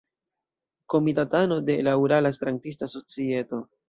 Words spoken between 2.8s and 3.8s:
Societo.